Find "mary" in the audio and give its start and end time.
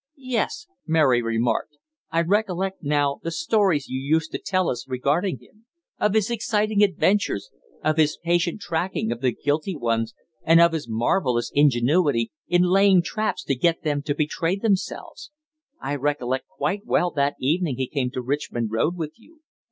0.87-1.21